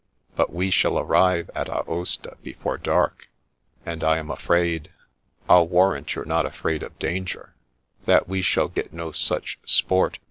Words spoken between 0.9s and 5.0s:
arrive at Aosta before dark, and I am afraid"